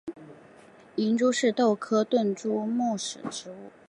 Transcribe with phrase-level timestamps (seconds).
[0.95, 3.69] 银珠是豆科盾柱木属的植物。